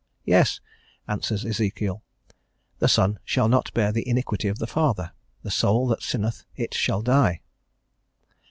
"Yes," 0.25 0.59
answers 1.07 1.45
Ezekiel. 1.45 2.01
"The 2.79 2.87
son 2.87 3.19
shall 3.23 3.47
not 3.47 3.71
bear 3.75 3.91
the 3.91 4.07
iniquity 4.07 4.47
of 4.47 4.57
the 4.57 4.65
father; 4.65 5.11
the 5.43 5.51
soul 5.51 5.85
that 5.89 6.01
sinneth 6.01 6.43
it 6.55 6.73
shall 6.73 7.03
die." 7.03 7.41